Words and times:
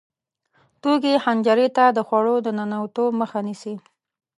توکې 0.81 1.13
حنجرې 1.23 1.67
ته 1.77 1.85
د 1.97 1.99
خوړو 2.07 2.35
د 2.45 2.47
ننوتو 2.57 3.03
مخه 3.19 3.39
نیسي. 3.47 3.75